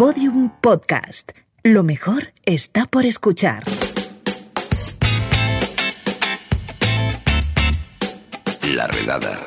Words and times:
Podium 0.00 0.48
Podcast. 0.62 1.32
Lo 1.62 1.82
mejor 1.82 2.32
está 2.46 2.86
por 2.86 3.04
escuchar. 3.04 3.64
La 8.62 8.86
redada. 8.86 9.40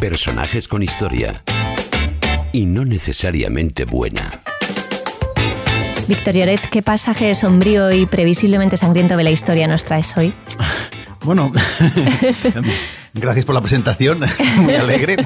Personajes 0.00 0.66
con 0.66 0.82
historia. 0.82 1.44
Y 2.50 2.66
no 2.66 2.84
necesariamente 2.84 3.84
buena. 3.84 4.42
Victoria 6.08 6.46
¿qué 6.68 6.82
pasaje 6.82 7.32
sombrío 7.36 7.92
y 7.92 8.06
previsiblemente 8.06 8.76
sangriento 8.76 9.16
de 9.16 9.22
la 9.22 9.30
historia 9.30 9.68
nos 9.68 9.84
traes 9.84 10.16
hoy? 10.16 10.34
Bueno, 11.26 11.50
gracias 13.16 13.44
por 13.44 13.54
la 13.54 13.60
presentación, 13.60 14.20
muy 14.58 14.74
alegre. 14.74 15.16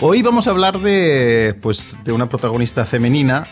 hoy 0.00 0.22
vamos 0.22 0.46
a 0.48 0.50
hablar 0.50 0.78
de, 0.78 1.56
pues, 1.60 1.98
de 2.04 2.12
una 2.12 2.28
protagonista 2.28 2.86
femenina 2.86 3.46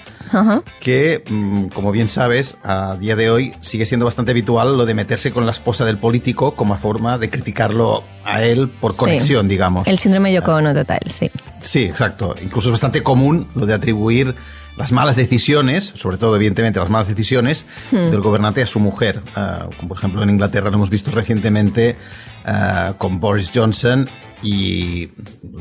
que, 0.81 1.23
mm, 1.29 1.67
como 1.67 1.93
bien 1.93 2.09
sabes, 2.09 2.57
a 2.65 2.97
día 2.97 3.17
de 3.17 3.31
hoy 3.31 3.55
sigue 3.61 3.87
siendo 3.87 4.07
bastante 4.07 4.33
habitual 4.33 4.77
lo 4.77 4.87
de 4.87 4.95
meterse 4.95 5.31
con 5.31 5.47
la 5.47 5.53
esposa 5.53 5.85
del 5.85 5.99
político 5.99 6.55
como 6.55 6.77
forma 6.77 7.19
de 7.19 7.31
criticarlo 7.31 8.05
a 8.25 8.43
él 8.43 8.69
por 8.69 8.97
conexión, 8.97 9.49
digamos. 9.49 9.87
El 9.87 9.99
síndrome 9.99 10.33
Yoko 10.33 10.55
Ono 10.55 10.75
total, 10.75 11.01
sí. 11.09 11.31
Sí, 11.61 11.85
exacto. 11.85 12.35
Incluso 12.43 12.69
es 12.69 12.73
bastante 12.73 13.03
común 13.03 13.49
lo 13.55 13.67
de 13.67 13.75
atribuir 13.75 14.35
las 14.77 14.93
malas 14.93 15.17
decisiones, 15.17 15.93
sobre 15.97 16.19
todo 16.19 16.37
evidentemente 16.37 16.79
las 16.79 16.91
malas 16.91 17.09
decisiones 17.09 17.65
hmm. 17.91 18.11
del 18.11 18.21
gobernante 18.21 18.63
a 18.63 18.67
su 18.67 18.81
mujer. 18.81 19.23
Ah, 19.35 19.69
como 19.77 19.89
por 19.89 19.99
ejemplo 19.99 20.23
en 20.23 20.31
Inglaterra 20.31 20.71
lo 20.71 20.77
hemos 20.77 20.91
visto 20.91 21.11
recientemente 21.11 21.97
ah, 22.45 22.95
con 22.99 23.21
Boris 23.21 23.51
Johnson 23.55 24.09
y 24.43 25.11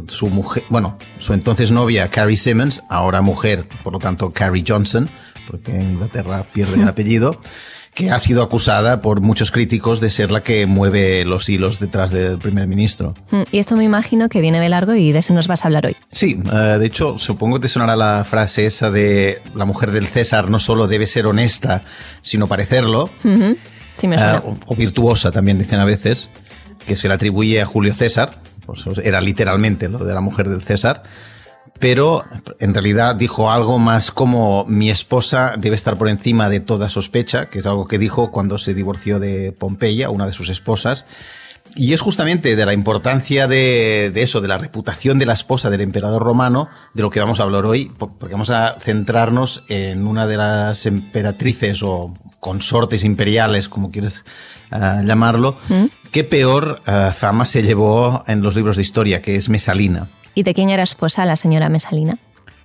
su 0.07 0.27
mujer, 0.27 0.63
bueno, 0.69 0.97
su 1.17 1.33
entonces 1.33 1.71
novia 1.71 2.09
Carrie 2.09 2.37
Simmons, 2.37 2.81
ahora 2.89 3.21
mujer, 3.21 3.67
por 3.83 3.93
lo 3.93 3.99
tanto 3.99 4.31
Carrie 4.31 4.63
Johnson, 4.67 5.09
porque 5.47 5.71
en 5.71 5.91
Inglaterra 5.91 6.45
pierde 6.51 6.75
el 6.75 6.87
apellido 6.87 7.39
que 7.95 8.11
ha 8.11 8.19
sido 8.19 8.43
acusada 8.43 9.01
por 9.01 9.21
muchos 9.21 9.51
críticos 9.51 10.01
de 10.01 10.09
ser 10.09 10.29
la 10.29 10.43
que 10.43 10.65
mueve 10.65 11.23
los 11.23 11.47
hilos 11.47 11.79
detrás 11.79 12.11
del 12.11 12.37
primer 12.37 12.67
ministro. 12.67 13.15
Mm, 13.31 13.43
y 13.51 13.59
esto 13.59 13.77
me 13.77 13.85
imagino 13.85 14.27
que 14.27 14.41
viene 14.41 14.59
de 14.59 14.67
largo 14.67 14.93
y 14.95 15.13
de 15.13 15.19
eso 15.19 15.33
nos 15.33 15.47
vas 15.47 15.63
a 15.63 15.69
hablar 15.69 15.85
hoy. 15.85 15.95
Sí, 16.11 16.37
eh, 16.51 16.55
de 16.77 16.85
hecho, 16.85 17.17
supongo 17.17 17.55
que 17.55 17.63
te 17.63 17.67
sonará 17.69 17.95
la 17.95 18.25
frase 18.25 18.65
esa 18.65 18.91
de 18.91 19.41
la 19.55 19.63
mujer 19.63 19.91
del 19.91 20.07
César 20.07 20.49
no 20.49 20.59
solo 20.59 20.87
debe 20.87 21.07
ser 21.07 21.25
honesta, 21.25 21.83
sino 22.21 22.47
parecerlo. 22.47 23.09
Sí, 23.23 24.07
me 24.07 24.17
suena. 24.17 24.43
Eh, 24.45 24.55
o, 24.65 24.75
virtuosa 24.75 25.31
también 25.31 25.57
dicen 25.57 25.79
a 25.79 25.85
veces, 25.85 26.29
que 26.85 26.97
se 26.97 27.07
le 27.07 27.13
atribuye 27.13 27.61
a 27.61 27.65
Julio 27.65 27.93
César, 27.93 28.41
pues 28.65 28.83
era 29.03 29.21
literalmente 29.21 29.87
lo 29.87 29.99
de 29.99 30.13
la 30.13 30.21
mujer 30.21 30.49
del 30.49 30.61
César 30.61 31.03
pero 31.79 32.23
en 32.59 32.73
realidad 32.73 33.15
dijo 33.15 33.51
algo 33.51 33.79
más 33.79 34.11
como 34.11 34.65
mi 34.65 34.89
esposa 34.89 35.55
debe 35.57 35.75
estar 35.75 35.97
por 35.97 36.07
encima 36.07 36.49
de 36.49 36.61
toda 36.61 36.89
sospecha, 36.89 37.47
que 37.47 37.59
es 37.59 37.65
algo 37.65 37.87
que 37.87 37.97
dijo 37.97 38.31
cuando 38.31 38.57
se 38.57 38.73
divorció 38.73 39.19
de 39.19 39.51
Pompeya, 39.51 40.09
una 40.09 40.25
de 40.25 40.33
sus 40.33 40.49
esposas. 40.49 41.05
Y 41.75 41.93
es 41.93 41.99
justamente 41.99 42.55
de 42.55 42.65
la 42.65 42.73
importancia 42.73 43.47
de, 43.47 44.11
eso, 44.15 44.39
de 44.39 44.47
la 44.47 44.57
reputación 44.57 45.19
de 45.19 45.25
la 45.25 45.33
esposa 45.33 45.69
del 45.69 45.81
emperador 45.81 46.23
romano, 46.23 46.69
de 46.93 47.01
lo 47.01 47.09
que 47.09 47.19
vamos 47.19 47.39
a 47.39 47.43
hablar 47.43 47.65
hoy, 47.65 47.91
porque 47.97 48.33
vamos 48.33 48.51
a 48.51 48.77
centrarnos 48.79 49.63
en 49.67 50.07
una 50.07 50.27
de 50.27 50.37
las 50.37 50.85
emperatrices 50.85 51.83
o 51.83 52.13
consortes 52.39 53.03
imperiales, 53.03 53.67
como 53.67 53.91
quieres 53.91 54.23
ah, 54.71 55.01
llamarlo, 55.03 55.57
¿Mm? 55.67 55.85
que 56.11 56.23
peor 56.23 56.81
ah, 56.85 57.11
fama 57.13 57.45
se 57.45 57.63
llevó 57.63 58.23
en 58.27 58.41
los 58.41 58.55
libros 58.55 58.77
de 58.77 58.83
historia, 58.83 59.21
que 59.21 59.35
es 59.35 59.49
Mesalina. 59.49 60.07
¿Y 60.35 60.43
de 60.43 60.53
quién 60.53 60.69
era 60.69 60.83
esposa 60.83 61.25
la 61.25 61.37
señora 61.37 61.69
Mesalina? 61.69 62.17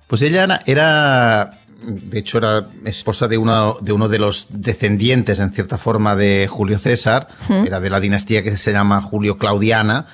Pues 0.07 0.21
ella 0.21 0.61
era, 0.65 1.61
de 1.81 2.19
hecho, 2.19 2.37
era 2.37 2.67
esposa 2.83 3.29
de 3.29 3.37
uno, 3.37 3.77
de 3.79 3.93
uno 3.93 4.09
de 4.09 4.19
los 4.19 4.47
descendientes, 4.49 5.39
en 5.39 5.53
cierta 5.53 5.77
forma, 5.77 6.17
de 6.17 6.47
Julio 6.49 6.77
César. 6.77 7.29
Era 7.49 7.79
de 7.79 7.89
la 7.89 8.01
dinastía 8.01 8.43
que 8.43 8.57
se 8.57 8.73
llama 8.73 9.01
Julio 9.01 9.37
Claudiana, 9.37 10.07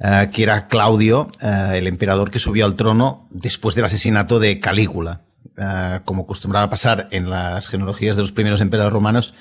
eh, 0.00 0.30
que 0.32 0.42
era 0.42 0.68
Claudio, 0.68 1.30
eh, 1.42 1.74
el 1.74 1.86
emperador 1.86 2.30
que 2.30 2.38
subió 2.38 2.64
al 2.64 2.76
trono 2.76 3.28
después 3.30 3.74
del 3.74 3.84
asesinato 3.84 4.40
de 4.40 4.58
Calígula. 4.58 5.20
Eh, 5.58 6.00
como 6.06 6.22
acostumbraba 6.22 6.70
pasar 6.70 7.08
en 7.10 7.28
las 7.28 7.68
genealogías 7.68 8.16
de 8.16 8.22
los 8.22 8.32
primeros 8.32 8.62
emperadores 8.62 8.94
romanos, 8.94 9.34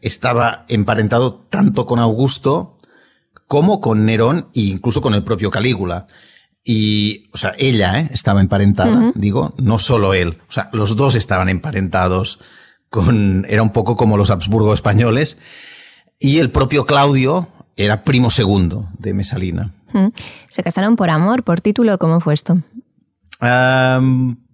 estaba 0.00 0.64
emparentado 0.68 1.34
tanto 1.50 1.86
con 1.86 1.98
Augusto 1.98 2.78
como 3.48 3.80
con 3.80 4.04
Nerón 4.04 4.48
e 4.54 4.60
incluso 4.60 5.00
con 5.00 5.14
el 5.14 5.24
propio 5.24 5.50
Calígula. 5.50 6.06
Y, 6.68 7.28
o 7.32 7.38
sea, 7.38 7.54
ella 7.58 8.00
¿eh? 8.00 8.08
estaba 8.12 8.40
emparentada, 8.40 9.12
digo, 9.14 9.54
no 9.56 9.78
solo 9.78 10.14
él. 10.14 10.38
O 10.48 10.52
sea, 10.52 10.68
los 10.72 10.96
dos 10.96 11.14
estaban 11.14 11.48
emparentados 11.48 12.40
con, 12.90 13.46
era 13.48 13.62
un 13.62 13.70
poco 13.70 13.96
como 13.96 14.16
los 14.16 14.30
Habsburgo 14.30 14.74
españoles. 14.74 15.38
Y 16.18 16.38
el 16.38 16.50
propio 16.50 16.84
Claudio 16.84 17.48
era 17.76 18.02
primo 18.02 18.30
segundo 18.30 18.88
de 18.98 19.14
Mesalina. 19.14 19.74
¿Se 20.48 20.64
casaron 20.64 20.96
por 20.96 21.08
amor, 21.08 21.44
por 21.44 21.60
título? 21.60 21.98
¿Cómo 21.98 22.18
fue 22.18 22.34
esto? 22.34 22.58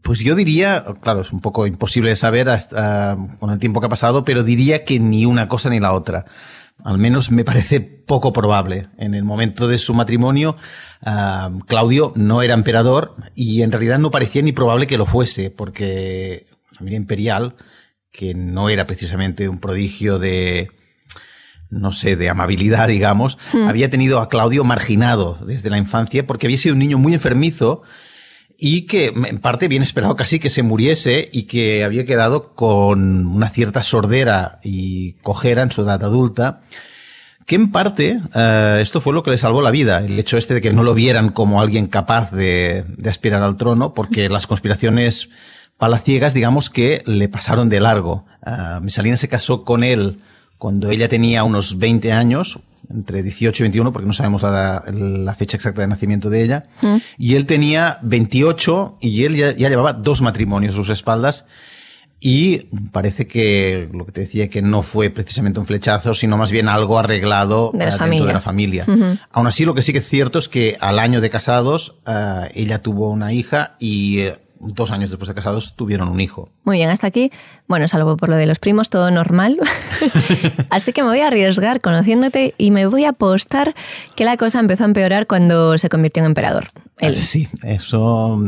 pues 0.03 0.19
yo 0.19 0.34
diría, 0.34 0.84
claro, 1.00 1.23
es 1.23 1.33
un 1.33 1.41
poco 1.41 1.67
imposible 1.67 2.11
de 2.11 2.17
saber 2.17 2.49
hasta, 2.50 3.17
con 3.39 3.50
el 3.50 3.59
tiempo 3.59 3.81
que 3.81 3.87
ha 3.87 3.89
pasado, 3.89 4.25
pero 4.25 4.43
diría 4.43 4.84
que 4.84 4.99
ni 4.99 5.25
una 5.25 5.49
cosa 5.49 5.71
ni 5.71 5.81
la 5.81 5.93
otra. 5.93 6.27
Al 6.84 6.98
menos 6.98 7.31
me 7.31 7.44
parece 7.44 7.81
poco 7.81 8.32
probable. 8.32 8.88
En 8.98 9.15
el 9.15 9.25
momento 9.25 9.69
de 9.69 9.78
su 9.78 9.94
matrimonio, 9.94 10.56
ah, 11.03 11.50
Claudio 11.66 12.12
no 12.16 12.43
era 12.43 12.54
emperador 12.54 13.16
y 13.34 13.62
en 13.62 13.72
realidad 13.72 13.98
no 13.98 14.10
parecía 14.10 14.43
ni 14.43 14.53
probable 14.53 14.87
que 14.87 14.98
lo 14.98 15.06
fuese, 15.06 15.50
porque 15.50 16.47
la 16.70 16.78
familia 16.78 16.97
imperial, 16.97 17.56
que 18.10 18.34
no 18.34 18.69
era 18.69 18.87
precisamente 18.87 19.48
un 19.48 19.59
prodigio 19.59 20.19
de, 20.19 20.70
no 21.70 21.93
sé, 21.93 22.16
de 22.16 22.28
amabilidad, 22.28 22.88
digamos, 22.88 23.38
hmm. 23.53 23.69
había 23.69 23.88
tenido 23.88 24.20
a 24.20 24.28
Claudio 24.28 24.64
marginado 24.64 25.38
desde 25.47 25.70
la 25.70 25.78
infancia 25.78 26.26
porque 26.26 26.47
había 26.47 26.59
sido 26.59 26.75
un 26.75 26.81
niño 26.81 26.99
muy 26.99 27.14
enfermizo 27.14 27.82
y 28.65 28.83
que 28.83 29.06
en 29.06 29.39
parte 29.39 29.67
bien 29.67 29.83
esperado 29.83 30.15
casi 30.15 30.39
que 30.39 30.49
se 30.49 30.62
muriese 30.62 31.28
y 31.33 31.49
que 31.49 31.83
había 31.83 32.05
quedado 32.05 32.55
con 32.55 33.27
una 33.27 33.49
cierta 33.49 33.83
sordera 33.83 34.61
y 34.62 35.15
cojera 35.15 35.62
en 35.62 35.73
su 35.73 35.83
edad 35.83 36.05
adulta 36.05 36.61
que 37.45 37.56
en 37.56 37.73
parte 37.73 38.21
eh, 38.33 38.78
esto 38.81 39.00
fue 39.00 39.15
lo 39.15 39.25
que 39.25 39.33
le 39.33 39.37
salvó 39.37 39.62
la 39.62 39.73
vida, 39.73 39.99
el 39.99 40.17
hecho 40.17 40.37
este 40.37 40.55
de 40.55 40.61
que 40.61 40.73
no 40.73 40.84
lo 40.84 40.95
vieran 40.95 41.31
como 41.31 41.61
alguien 41.61 41.89
capaz 41.89 42.31
de, 42.31 42.84
aspirar 43.05 43.43
al 43.43 43.56
trono, 43.56 43.95
porque 43.95 44.28
las 44.28 44.47
conspiraciones 44.47 45.29
palaciegas, 45.77 46.33
digamos 46.33 46.71
que 46.71 47.03
le 47.05 47.29
pasaron 47.29 47.69
de 47.69 47.81
largo. 47.81 48.27
Uh, 48.47 48.81
Mesalina 48.81 49.17
se 49.17 49.29
casó 49.29 49.65
con 49.65 49.83
él 49.83 50.21
cuando 50.56 50.89
ella 50.89 51.09
tenía 51.09 51.43
unos 51.43 51.81
20 51.81 52.12
años, 52.12 52.61
entre 52.91 53.22
18 53.22 53.62
y 53.62 53.65
21, 53.65 53.93
porque 53.93 54.06
no 54.06 54.12
sabemos 54.12 54.43
la, 54.43 55.34
fecha 55.37 55.56
exacta 55.56 55.81
de 55.81 55.88
nacimiento 55.88 56.31
de 56.31 56.43
ella. 56.43 56.65
Mm. 56.82 56.97
Y 57.19 57.34
él 57.34 57.47
tenía 57.47 57.98
28 58.03 58.98
y 59.00 59.25
él 59.25 59.37
ya, 59.37 59.53
llevaba 59.53 59.93
dos 59.93 60.22
matrimonios 60.22 60.75
a 60.75 60.76
sus 60.76 60.91
espaldas. 60.91 61.44
Y 62.25 62.69
parece 62.93 63.26
que 63.26 63.88
lo 63.93 64.06
que 64.06 64.12
te 64.12 64.20
decía 64.20 64.48
que 64.48 64.62
no 64.62 64.82
fue 64.82 65.10
precisamente 65.10 65.59
un 65.59 65.66
flechazo, 65.66 66.15
sino 66.15 66.37
más 66.37 66.53
bien 66.53 66.69
algo 66.69 66.97
arreglado 66.97 67.72
de, 67.75 67.87
dentro 67.87 68.26
de 68.26 68.32
la 68.32 68.38
familia. 68.38 68.87
Aún 69.32 69.47
así, 69.49 69.64
lo 69.64 69.75
que 69.75 69.82
sí 69.82 69.93
que 69.93 69.99
es 69.99 70.09
cierto 70.09 70.38
es 70.38 70.49
que 70.49 70.76
al 70.81 71.00
año 71.00 71.20
de 71.20 71.31
casados, 71.31 71.97
eh, 72.06 72.53
ella 72.54 72.81
tuvo 72.81 73.10
una 73.10 73.32
hija 73.32 73.75
y 73.81 74.20
eh, 74.20 74.38
dos 74.62 74.93
años 74.93 75.11
después 75.11 75.28
de 75.28 75.34
casados 75.34 75.75
tuvieron 75.77 76.09
un 76.09 76.21
hijo. 76.21 76.50
Muy 76.65 76.78
bien, 76.78 76.91
hasta 76.91 77.09
aquí, 77.09 77.31
bueno, 77.67 77.89
salvo 77.89 78.17
por 78.17 78.28
lo 78.28 78.37
de 78.37 78.47
los 78.47 78.59
primos, 78.59 78.89
todo 78.89 79.11
normal. 79.11 79.59
Así 80.71 80.93
que 80.93 81.03
me 81.03 81.09
voy 81.09 81.21
a 81.21 81.27
arriesgar 81.27 81.81
conociéndote 81.81 82.55
y 82.59 82.71
me 82.71 82.87
voy 82.87 83.05
a 83.05 83.11
apostar 83.11 83.75
que 84.15 84.25
la 84.25 84.37
cosa 84.37 84.61
empezó 84.61 84.84
a 84.84 84.87
empeorar 84.87 85.27
cuando 85.27 85.76
se 85.79 85.88
convirtió 85.88 86.23
en 86.23 86.29
emperador. 86.29 86.69
Él. 86.99 87.17
Sí, 87.17 87.49
eso, 87.64 88.41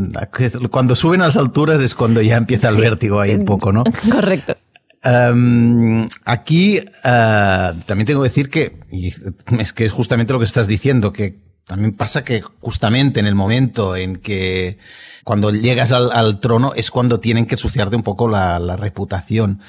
cuando 0.71 0.95
suben 0.95 1.23
a 1.23 1.27
las 1.27 1.37
alturas 1.37 1.81
es 1.81 1.95
cuando 1.95 2.23
ya 2.23 2.37
empieza 2.37 2.69
el 2.69 2.77
vértigo 2.77 3.21
ahí 3.21 3.35
un 3.35 3.45
poco, 3.45 3.73
¿no? 3.73 3.83
Correcto. 4.11 4.57
Em, 5.03 6.09
aquí 6.25 6.79
eh, 6.79 7.73
también 7.85 8.07
tengo 8.07 8.23
que 8.23 8.29
decir 8.29 8.49
que, 8.49 8.81
y 8.91 9.13
es 9.59 9.73
que 9.73 9.85
es 9.85 9.93
justamente 9.93 10.33
lo 10.33 10.39
que 10.39 10.47
estás 10.47 10.67
diciendo, 10.67 11.13
que 11.13 11.45
también 11.67 11.95
pasa 11.95 12.25
que 12.25 12.43
justamente 12.61 13.21
en 13.21 13.27
el 13.27 13.35
momento 13.35 13.97
en 13.97 14.17
que 14.17 14.79
cuando 15.25 15.51
llegas 15.51 15.91
al, 15.91 16.39
trono 16.41 16.75
es 16.75 16.91
cuando 16.91 17.19
tienen 17.19 17.47
que 17.47 17.55
ensuciarte 17.55 17.97
un 17.97 18.03
poco 18.03 18.29
la, 18.29 18.77
reputación. 18.77 19.61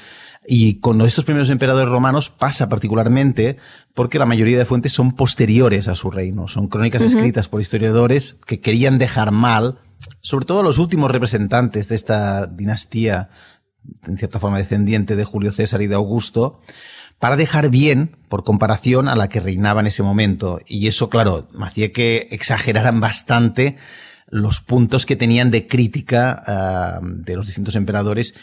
Y 0.48 0.80
con 0.80 1.02
estos 1.02 1.26
primeros 1.26 1.50
emperadores 1.50 1.90
romanos 1.90 2.30
pasa 2.30 2.70
particularmente 2.70 3.58
porque 3.96 4.20
la 4.20 4.28
mayoría 4.28 4.60
de 4.60 4.66
fuentes 4.66 4.92
son 4.92 5.14
posteriores 5.14 5.88
a 5.88 5.96
su 5.96 6.12
reino. 6.12 6.48
Son 6.48 6.68
crónicas 6.68 7.02
escritas 7.02 7.48
por 7.48 7.62
historiadores 7.62 8.36
que 8.46 8.60
querían 8.60 9.00
dejar 9.00 9.32
mal, 9.32 9.80
sobre 10.22 10.46
todo 10.46 10.60
a 10.60 10.64
los 10.64 10.78
últimos 10.78 11.10
representantes 11.10 11.88
de 11.88 11.96
esta 11.96 12.46
dinastía, 12.46 13.30
en 14.06 14.18
cierta 14.18 14.40
forma 14.40 14.60
descendiente 14.60 15.16
de 15.16 15.24
Julio 15.24 15.52
César 15.52 15.82
y 15.82 15.88
de 15.88 15.96
Augusto, 15.96 16.62
para 17.18 17.38
dejar 17.38 17.70
bien 17.70 18.18
por 18.30 18.44
comparación 18.44 19.08
a 19.08 19.16
la 19.16 19.30
que 19.30 19.40
reinaba 19.40 19.80
en 19.80 19.88
ese 19.88 20.04
momento. 20.04 20.60
Y 20.68 20.88
eso, 20.88 21.10
claro, 21.10 21.48
hacía 21.60 21.92
que 21.92 22.28
exageraran 22.30 23.00
bastante 23.00 23.78
los 24.28 24.60
puntos 24.62 25.06
que 25.06 25.16
tenían 25.16 25.52
de 25.52 25.68
crítica 25.68 26.44
ah, 26.46 27.00
de 27.02 27.36
los 27.36 27.48
distintos 27.48 27.76
emperadores 27.76 28.36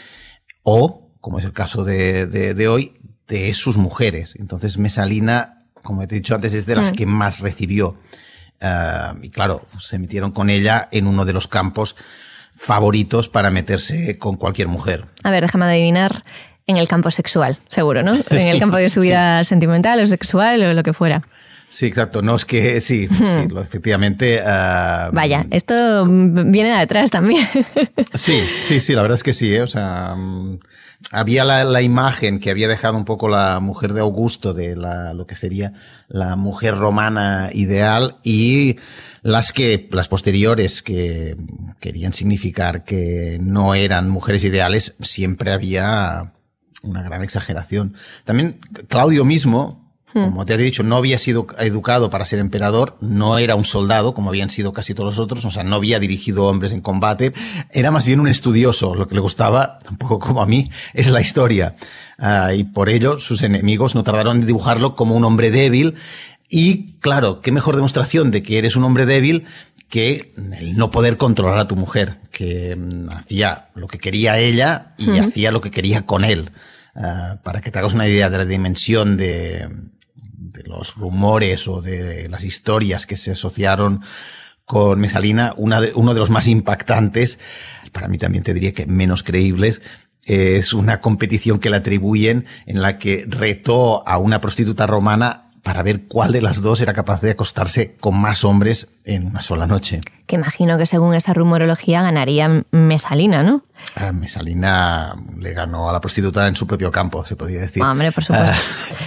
o, 0.62 1.10
como 1.20 1.38
es 1.38 1.44
el 1.44 1.52
caso 1.52 1.84
de, 1.84 2.26
de, 2.26 2.68
hoy, 2.68 2.94
de 3.26 3.52
sus 3.54 3.76
mujeres. 3.76 4.34
Entonces, 4.38 4.78
Mesalina, 4.78 5.64
como 5.82 6.02
he 6.02 6.06
dicho 6.06 6.34
antes, 6.34 6.54
es 6.54 6.66
de 6.66 6.76
las 6.76 6.92
mm. 6.92 6.96
que 6.96 7.06
más 7.06 7.40
recibió. 7.40 7.96
Ah, 8.60 9.14
y 9.20 9.30
claro, 9.30 9.66
se 9.78 9.98
metieron 9.98 10.30
con 10.30 10.50
ella 10.50 10.88
en 10.92 11.06
uno 11.06 11.24
de 11.24 11.32
los 11.32 11.48
campos 11.48 11.96
favoritos 12.54 13.28
para 13.28 13.50
meterse 13.50 14.18
con 14.18 14.36
cualquier 14.36 14.68
mujer. 14.68 15.06
A 15.24 15.30
ver, 15.30 15.42
déjame 15.42 15.64
adivinar 15.64 16.24
en 16.66 16.76
el 16.76 16.86
campo 16.86 17.10
sexual, 17.10 17.58
seguro, 17.68 18.02
¿no? 18.02 18.14
En 18.30 18.48
el 18.48 18.58
campo 18.58 18.76
de 18.76 18.88
su 18.88 19.00
vida 19.00 19.42
sentimental 19.44 20.00
o 20.00 20.06
sexual 20.06 20.62
o 20.62 20.74
lo 20.74 20.82
que 20.82 20.92
fuera. 20.92 21.22
Sí, 21.72 21.86
exacto. 21.86 22.20
No 22.20 22.36
es 22.36 22.44
que 22.44 22.80
sí, 22.82 23.08
sí 23.08 23.48
efectivamente. 23.60 24.40
Uh, 24.42 25.10
Vaya, 25.12 25.46
esto 25.50 26.04
viene 26.06 26.68
de 26.68 26.76
atrás 26.76 27.10
también. 27.10 27.48
sí, 28.14 28.42
sí, 28.60 28.78
sí, 28.78 28.94
la 28.94 29.00
verdad 29.00 29.14
es 29.14 29.22
que 29.22 29.32
sí. 29.32 29.54
¿eh? 29.54 29.62
O 29.62 29.66
sea, 29.66 30.14
mm, 30.14 30.58
había 31.12 31.44
la, 31.44 31.64
la, 31.64 31.80
imagen 31.80 32.40
que 32.40 32.50
había 32.50 32.68
dejado 32.68 32.98
un 32.98 33.06
poco 33.06 33.26
la 33.26 33.58
mujer 33.60 33.94
de 33.94 34.00
Augusto 34.00 34.52
de 34.52 34.76
la, 34.76 35.14
lo 35.14 35.26
que 35.26 35.34
sería 35.34 35.72
la 36.08 36.36
mujer 36.36 36.76
romana 36.76 37.48
ideal 37.54 38.16
y 38.22 38.76
las 39.22 39.54
que, 39.54 39.88
las 39.92 40.08
posteriores 40.08 40.82
que 40.82 41.36
querían 41.80 42.12
significar 42.12 42.84
que 42.84 43.38
no 43.40 43.74
eran 43.74 44.10
mujeres 44.10 44.44
ideales, 44.44 44.94
siempre 45.00 45.52
había 45.52 46.34
una 46.82 47.02
gran 47.02 47.22
exageración. 47.22 47.94
También 48.24 48.60
Claudio 48.88 49.24
mismo. 49.24 49.81
Como 50.12 50.44
te 50.44 50.54
he 50.54 50.58
dicho, 50.58 50.82
no 50.82 50.96
había 50.96 51.18
sido 51.18 51.46
educado 51.58 52.10
para 52.10 52.24
ser 52.24 52.38
emperador, 52.38 52.96
no 53.00 53.38
era 53.38 53.54
un 53.54 53.64
soldado, 53.64 54.14
como 54.14 54.28
habían 54.30 54.50
sido 54.50 54.72
casi 54.72 54.94
todos 54.94 55.16
los 55.16 55.18
otros, 55.18 55.44
o 55.44 55.50
sea, 55.50 55.64
no 55.64 55.76
había 55.76 55.98
dirigido 55.98 56.44
hombres 56.44 56.72
en 56.72 56.80
combate, 56.80 57.32
era 57.70 57.90
más 57.90 58.06
bien 58.06 58.20
un 58.20 58.28
estudioso, 58.28 58.94
lo 58.94 59.08
que 59.08 59.14
le 59.14 59.20
gustaba, 59.20 59.78
tampoco 59.78 60.18
como 60.18 60.42
a 60.42 60.46
mí, 60.46 60.70
es 60.94 61.10
la 61.10 61.20
historia. 61.20 61.76
Ah, 62.18 62.54
y 62.54 62.64
por 62.64 62.88
ello, 62.88 63.18
sus 63.18 63.42
enemigos 63.42 63.94
no 63.94 64.02
tardaron 64.02 64.40
en 64.40 64.46
dibujarlo 64.46 64.94
como 64.94 65.14
un 65.14 65.24
hombre 65.24 65.50
débil, 65.50 65.94
y 66.48 66.98
claro, 67.00 67.40
qué 67.40 67.50
mejor 67.50 67.76
demostración 67.76 68.30
de 68.30 68.42
que 68.42 68.58
eres 68.58 68.76
un 68.76 68.84
hombre 68.84 69.06
débil 69.06 69.46
que 69.88 70.32
el 70.58 70.76
no 70.76 70.90
poder 70.90 71.16
controlar 71.16 71.58
a 71.58 71.66
tu 71.66 71.76
mujer, 71.76 72.18
que 72.30 72.76
mm, 72.76 73.10
hacía 73.10 73.68
lo 73.74 73.88
que 73.88 73.98
quería 73.98 74.38
ella 74.38 74.94
y 74.98 75.18
hacía 75.18 75.50
lo 75.50 75.60
que 75.60 75.70
quería 75.70 76.06
con 76.06 76.24
él. 76.24 76.50
Ah, 76.94 77.38
para 77.42 77.60
que 77.60 77.70
te 77.70 77.78
hagas 77.78 77.94
una 77.94 78.06
idea 78.06 78.28
de 78.28 78.38
la 78.38 78.44
dimensión 78.44 79.16
de, 79.16 79.66
de, 80.52 80.62
los 80.64 80.96
rumores 80.96 81.68
o 81.68 81.80
de 81.80 82.28
las 82.28 82.44
historias 82.44 83.06
que 83.06 83.16
se 83.16 83.32
asociaron 83.32 84.02
con 84.64 85.00
Mesalina, 85.00 85.54
de, 85.56 85.92
uno 85.94 86.14
de 86.14 86.20
los 86.20 86.30
más 86.30 86.48
impactantes, 86.48 87.38
para 87.92 88.08
mí 88.08 88.18
también 88.18 88.44
te 88.44 88.54
diría 88.54 88.72
que 88.72 88.86
menos 88.86 89.22
creíbles, 89.22 89.82
es 90.24 90.72
una 90.72 91.00
competición 91.00 91.58
que 91.58 91.68
le 91.68 91.76
atribuyen 91.76 92.46
en 92.66 92.80
la 92.80 92.98
que 92.98 93.24
retó 93.26 94.06
a 94.06 94.18
una 94.18 94.40
prostituta 94.40 94.86
romana 94.86 95.51
para 95.62 95.82
ver 95.82 96.06
cuál 96.08 96.32
de 96.32 96.42
las 96.42 96.60
dos 96.60 96.80
era 96.80 96.92
capaz 96.92 97.20
de 97.20 97.30
acostarse 97.30 97.96
con 97.96 98.20
más 98.20 98.44
hombres 98.44 98.88
en 99.04 99.26
una 99.26 99.42
sola 99.42 99.66
noche. 99.66 100.00
Que 100.26 100.34
imagino 100.36 100.76
que 100.76 100.86
según 100.86 101.14
esta 101.14 101.32
rumorología 101.34 102.02
ganaría 102.02 102.64
Mesalina, 102.72 103.42
¿no? 103.44 103.62
Ah, 103.94 104.12
Mesalina 104.12 105.14
le 105.38 105.52
ganó 105.52 105.88
a 105.88 105.92
la 105.92 106.00
prostituta 106.00 106.48
en 106.48 106.56
su 106.56 106.66
propio 106.66 106.90
campo, 106.90 107.24
se 107.24 107.36
podría 107.36 107.60
decir. 107.60 107.82
Ah, 107.82 107.92
hombre, 107.92 108.12
por 108.12 108.24
supuesto. 108.24 108.56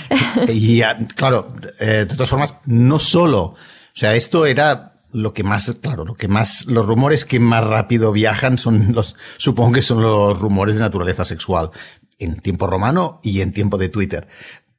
Ah, 0.07 0.45
y 0.49 0.81
claro, 1.15 1.55
eh, 1.79 2.05
de 2.07 2.13
todas 2.13 2.29
formas, 2.29 2.59
no 2.65 2.99
solo, 2.99 3.41
o 3.41 3.57
sea, 3.93 4.13
esto 4.13 4.45
era 4.45 4.93
lo 5.11 5.33
que 5.33 5.43
más, 5.43 5.71
claro, 5.81 6.05
lo 6.05 6.13
que 6.13 6.27
más, 6.27 6.65
los 6.65 6.85
rumores 6.85 7.25
que 7.25 7.39
más 7.39 7.63
rápido 7.63 8.11
viajan 8.11 8.57
son 8.57 8.93
los, 8.93 9.15
supongo 9.37 9.73
que 9.73 9.81
son 9.81 10.01
los 10.03 10.37
rumores 10.37 10.75
de 10.75 10.81
naturaleza 10.81 11.25
sexual 11.25 11.71
en 12.19 12.39
tiempo 12.39 12.67
romano 12.67 13.19
y 13.23 13.41
en 13.41 13.51
tiempo 13.51 13.77
de 13.77 13.89
Twitter 13.89 14.27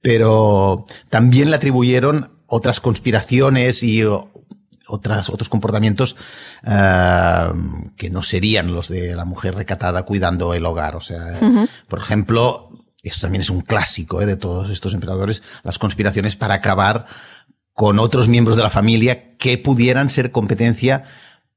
pero 0.07 0.87
también 1.11 1.51
le 1.51 1.57
atribuyeron 1.57 2.31
otras 2.47 2.79
conspiraciones 2.79 3.83
y 3.83 4.05
otras, 4.87 5.29
otros 5.31 5.49
comportamientos 5.49 6.15
uh, 6.63 7.53
que 7.97 8.09
no 8.09 8.23
serían 8.23 8.73
los 8.73 8.87
de 8.87 9.17
la 9.17 9.25
mujer 9.25 9.57
recatada 9.57 10.05
cuidando 10.05 10.55
el 10.55 10.65
hogar. 10.65 10.95
O 10.95 11.01
sea, 11.01 11.41
por 11.89 11.99
ejemplo, 11.99 12.71
esto 13.03 13.23
también 13.23 13.41
es 13.41 13.51
un 13.51 13.63
clásico 13.63 14.23
¿eh? 14.23 14.27
de 14.27 14.37
todos 14.37 14.71
estos 14.71 14.95
emperadores, 14.95 15.43
las 15.65 15.81
conspiraciones 15.81 16.37
para 16.37 16.55
acabar 16.55 17.07
con 17.73 17.99
otros 17.99 18.29
miembros 18.29 18.57
de 18.57 18.63
la 18.63 18.71
familia 18.71 19.35
que 19.39 19.59
pudieran 19.59 20.09
ser 20.09 20.31
competencia 20.31 21.03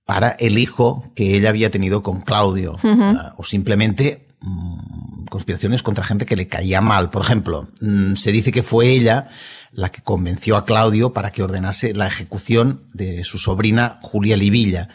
para 0.06 0.30
el 0.31 0.57
hijo 0.57 1.12
que 1.16 1.38
ella 1.38 1.50
había 1.50 1.69
tenido 1.69 2.02
con 2.02 2.22
Claudio. 2.22 2.80
Uh, 2.81 3.30
o 3.38 3.44
simplemente 3.44 4.30
Mm, 4.42 5.09
conspiraciones 5.30 5.84
contra 5.84 6.04
gente 6.04 6.26
que 6.26 6.36
le 6.36 6.48
caía 6.48 6.81
mal. 6.81 7.10
Por 7.10 7.22
ejemplo, 7.22 7.70
mm, 7.81 8.16
se 8.16 8.31
dice 8.31 8.52
que 8.52 8.64
fue 8.64 8.90
ella 8.90 9.30
la 9.72 9.92
que 9.92 10.02
convenció 10.02 10.58
a 10.58 10.66
Claudio 10.66 11.14
para 11.14 11.31
que 11.31 11.44
ordenase 11.44 11.94
la 11.94 12.08
ejecución 12.08 12.84
de 12.94 13.24
su 13.24 13.38
sobrina 13.38 14.00
Julia 14.02 14.36
Livilla, 14.36 14.90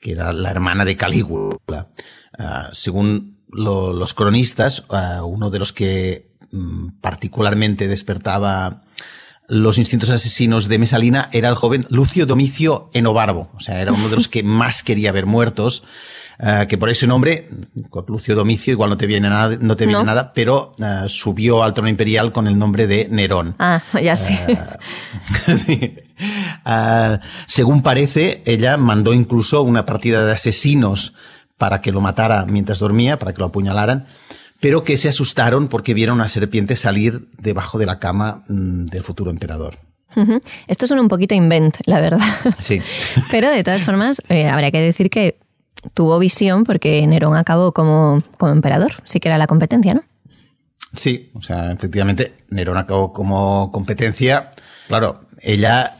que 0.00 0.12
era 0.12 0.32
la 0.32 0.50
hermana 0.50 0.84
de 0.84 0.96
Calígula. 0.96 1.88
Ah, 2.38 2.70
según 2.72 3.38
los 3.48 4.14
cronistas, 4.14 4.84
ah, 4.88 5.22
uno 5.24 5.50
de 5.50 5.58
los 5.58 5.72
que 5.72 6.30
mm, 6.50 7.00
particularmente 7.00 7.88
despertaba 7.88 8.84
los 9.48 9.76
instintos 9.76 10.08
asesinos 10.08 10.68
de 10.68 10.78
Mesalina 10.78 11.28
era 11.32 11.48
el 11.48 11.56
joven 11.56 11.86
Lucio 11.90 12.24
Domicio 12.24 12.88
Enobarbo. 12.94 13.50
O 13.54 13.60
sea, 13.60 13.82
era 13.82 13.92
uno 13.92 14.08
de 14.08 14.16
los 14.16 14.28
que 14.28 14.42
más 14.42 14.82
quería 14.82 15.12
ver 15.12 15.26
muertos. 15.26 15.82
Eh, 16.38 16.66
que 16.68 16.78
por 16.78 16.88
ese 16.90 17.06
nombre, 17.06 17.48
Lucio 18.06 18.34
Domicio, 18.34 18.72
igual 18.72 18.90
no 18.90 18.96
te 18.96 19.06
viene 19.06 19.28
nada, 19.28 19.56
no 19.60 19.76
te 19.76 19.86
viene 19.86 20.04
nada, 20.04 20.32
pero 20.32 20.74
uh, 20.78 21.08
subió 21.08 21.62
al 21.62 21.74
trono 21.74 21.88
imperial 21.88 22.32
con 22.32 22.46
el 22.46 22.58
nombre 22.58 22.86
de 22.86 23.08
Nerón. 23.10 23.54
Ah, 23.58 23.82
ya. 23.94 24.14
Uh, 24.14 25.56
sí. 25.56 25.96
según 27.46 27.82
parece, 27.82 28.42
ella 28.44 28.76
mandó 28.76 29.12
incluso 29.12 29.62
una 29.62 29.86
partida 29.86 30.24
de 30.24 30.32
asesinos 30.32 31.14
para 31.58 31.80
que 31.80 31.92
lo 31.92 32.00
matara 32.00 32.44
mientras 32.46 32.78
dormía, 32.78 33.18
para 33.18 33.32
que 33.32 33.38
lo 33.38 33.46
apuñalaran 33.46 34.06
pero 34.62 34.84
que 34.84 34.96
se 34.96 35.08
asustaron 35.08 35.66
porque 35.66 35.92
vieron 35.92 36.20
a 36.20 36.22
una 36.22 36.28
serpiente 36.28 36.76
salir 36.76 37.26
debajo 37.36 37.78
de 37.78 37.86
la 37.86 37.98
cama 37.98 38.44
mm, 38.46 38.86
del 38.86 39.02
futuro 39.02 39.32
emperador. 39.32 39.76
Esto 40.66 40.86
suena 40.86 41.02
un 41.02 41.08
poquito 41.08 41.34
invent, 41.34 41.78
la 41.84 42.00
verdad. 42.00 42.20
Sí. 42.58 42.80
Pero 43.30 43.50
de 43.50 43.64
todas 43.64 43.82
formas, 43.82 44.22
eh, 44.28 44.48
habría 44.48 44.70
que 44.70 44.80
decir 44.80 45.10
que 45.10 45.38
tuvo 45.94 46.18
visión 46.18 46.64
porque 46.64 47.06
Nerón 47.06 47.36
acabó 47.36 47.72
como, 47.72 48.22
como 48.38 48.52
emperador, 48.52 48.94
sí 49.04 49.20
que 49.20 49.28
era 49.28 49.38
la 49.38 49.46
competencia, 49.46 49.94
¿no? 49.94 50.02
Sí, 50.94 51.30
o 51.34 51.42
sea, 51.42 51.72
efectivamente, 51.72 52.34
Nerón 52.50 52.76
acabó 52.76 53.12
como 53.12 53.72
competencia. 53.72 54.50
Claro, 54.88 55.22
ella, 55.40 55.96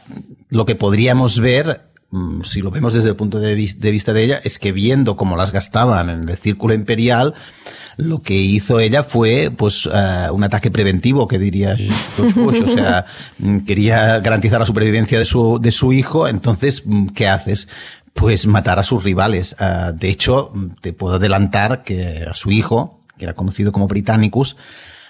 lo 0.49 0.65
que 0.65 0.75
podríamos 0.75 1.39
ver, 1.39 1.81
mm, 2.11 2.43
si 2.43 2.61
lo 2.61 2.69
vemos 2.69 2.93
desde 2.93 3.09
el 3.09 3.15
punto 3.15 3.39
de, 3.39 3.55
vista 3.55 4.13
de 4.13 4.23
ella, 4.23 4.39
es 4.43 4.59
que 4.59 4.71
viendo 4.71 5.15
cómo 5.15 5.35
las 5.35 5.51
gastaban 5.51 6.09
en 6.09 6.29
el 6.29 6.37
círculo 6.37 6.75
imperial, 6.75 7.33
lo 7.97 8.21
que 8.21 8.35
hizo 8.35 8.79
ella 8.79 9.03
fue 9.03 9.51
pues 9.55 9.85
uh, 9.85 10.31
un 10.31 10.43
ataque 10.43 10.71
preventivo, 10.71 11.27
que 11.27 11.39
diría 11.39 11.75
Bush. 12.35 12.61
O 12.63 12.67
sea, 12.67 13.05
mm, 13.39 13.59
quería 13.59 14.19
garantizar 14.19 14.59
la 14.59 14.65
supervivencia 14.65 15.17
de 15.17 15.25
su, 15.25 15.59
de 15.59 15.71
su 15.71 15.91
hijo, 15.91 16.27
entonces, 16.27 16.83
mm, 16.85 17.07
¿qué 17.07 17.27
haces? 17.27 17.67
Pues 18.13 18.47
matar 18.47 18.79
a 18.79 18.83
sus 18.83 19.03
rivales. 19.03 19.55
Uh, 19.59 19.91
de 19.93 20.09
hecho, 20.09 20.53
te 20.81 20.93
puedo 20.93 21.15
adelantar 21.15 21.83
que 21.83 22.25
a 22.29 22.33
su 22.33 22.51
hijo, 22.51 22.99
que 23.17 23.25
era 23.25 23.33
conocido 23.33 23.71
como 23.71 23.87
Britannicus, 23.87 24.55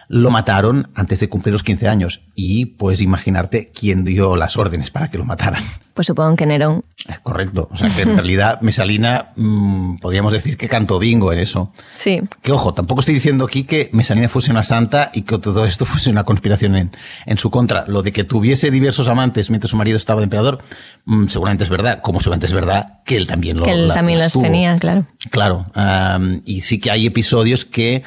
lo 0.07 0.29
mataron 0.31 0.89
antes 0.95 1.19
de 1.19 1.29
cumplir 1.29 1.53
los 1.53 1.63
15 1.63 1.88
años. 1.88 2.22
Y 2.36 2.65
puedes 2.65 3.01
imaginarte 3.01 3.67
quién 3.67 4.05
dio 4.05 4.36
las 4.36 4.57
órdenes 4.57 4.91
para 4.91 5.10
que 5.10 5.17
lo 5.17 5.25
mataran. 5.25 5.62
Pues 5.93 6.07
supongo 6.07 6.36
que 6.36 6.45
Nerón. 6.48 6.83
Es 7.07 7.19
correcto. 7.19 7.69
O 7.72 7.75
sea, 7.75 7.89
que 7.89 8.01
en 8.03 8.15
realidad 8.15 8.62
Mesalina 8.62 9.33
mmm, 9.36 9.98
podríamos 9.98 10.33
decir 10.33 10.57
que 10.57 10.67
cantó 10.67 10.98
bingo 10.98 11.31
en 11.31 11.39
eso. 11.39 11.72
Sí. 11.95 12.22
Que 12.41 12.51
ojo, 12.51 12.74
tampoco 12.74 13.01
estoy 13.01 13.13
diciendo 13.13 13.45
aquí 13.45 13.63
que 13.63 13.89
Mesalina 13.93 14.27
fuese 14.27 14.51
una 14.51 14.63
santa 14.63 15.12
y 15.13 15.22
que 15.22 15.38
todo 15.38 15.65
esto 15.65 15.86
fuese 15.86 16.10
una 16.10 16.24
conspiración 16.24 16.75
en, 16.75 16.91
en 17.25 17.38
su 17.38 17.51
contra. 17.51 17.86
Lo 17.88 18.01
de 18.01 18.12
que 18.12 18.24
tuviese 18.24 18.72
diversos 18.72 19.07
amantes 19.07 19.50
mientras 19.50 19.69
su 19.69 19.77
marido 19.77 19.98
estaba 19.98 20.22
de 20.22 20.25
emperador, 20.25 20.63
mmm, 21.05 21.27
seguramente 21.27 21.63
es 21.63 21.69
verdad. 21.69 22.01
Como 22.01 22.19
seguramente 22.19 22.48
es 22.48 22.53
verdad 22.53 23.01
que 23.05 23.17
él 23.17 23.27
también 23.27 23.57
lo 23.57 23.65
Que 23.65 23.74
él 23.74 23.91
también 23.93 24.19
las, 24.19 24.33
tenía, 24.33 24.77
claro. 24.77 25.05
Claro. 25.29 25.65
Um, 25.75 26.41
y 26.45 26.62
sí 26.62 26.79
que 26.79 26.89
hay 26.89 27.05
episodios 27.05 27.65
que 27.65 28.03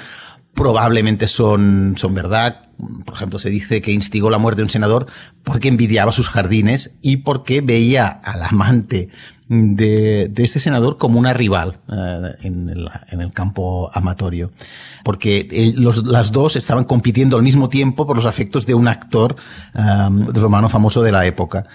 probablemente 0.56 1.28
son, 1.28 1.94
son 1.96 2.14
verdad. 2.14 2.62
Por 3.04 3.14
ejemplo, 3.14 3.38
se 3.38 3.50
dice 3.50 3.80
que 3.80 3.92
instigó 3.92 4.30
la 4.30 4.38
muerte 4.38 4.60
de 4.60 4.64
un 4.64 4.70
senador 4.70 5.06
porque 5.44 5.68
envidiaba 5.68 6.10
sus 6.10 6.28
jardines 6.28 6.96
y 7.02 7.18
porque 7.18 7.60
veía 7.60 8.08
al 8.08 8.42
amante 8.42 9.10
de, 9.48 10.28
de 10.28 10.42
este 10.42 10.58
senador 10.58 10.96
como 10.96 11.18
una 11.18 11.32
rival 11.32 11.78
eh, 11.88 12.34
en, 12.42 12.68
el, 12.68 12.90
en, 13.08 13.20
el, 13.20 13.32
campo 13.32 13.90
amatorio. 13.94 14.50
Porque 15.04 15.72
los, 15.76 16.04
las 16.04 16.32
dos 16.32 16.56
estaban 16.56 16.84
compitiendo 16.84 17.36
al 17.36 17.42
mismo 17.42 17.68
tiempo 17.68 18.06
por 18.06 18.16
los 18.16 18.26
afectos 18.26 18.66
de 18.66 18.74
un 18.74 18.88
actor 18.88 19.36
um, 19.74 20.32
romano 20.32 20.68
famoso 20.68 21.02
de 21.02 21.12
la 21.12 21.26
época. 21.26 21.66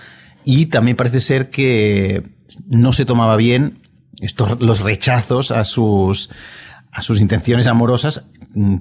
Y 0.43 0.65
también 0.65 0.97
parece 0.97 1.21
ser 1.21 1.49
que 1.49 2.23
no 2.67 2.91
se 2.93 3.05
tomaba 3.05 3.37
bien 3.37 3.79
estos, 4.19 4.59
los 4.59 4.81
rechazos 4.81 5.51
a 5.51 5.63
sus, 5.63 6.29
a 6.91 7.01
sus 7.01 7.21
intenciones 7.21 7.67
amorosas, 7.67 8.25